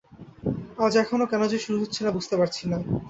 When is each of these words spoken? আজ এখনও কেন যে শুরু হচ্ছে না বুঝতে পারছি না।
আজ 0.79 0.93
এখনও 0.97 1.29
কেন 1.31 1.41
যে 1.47 1.57
শুরু 1.59 1.77
হচ্ছে 1.81 1.99
না 2.03 2.11
বুঝতে 2.11 2.35
পারছি 2.39 2.63
না। 2.71 2.77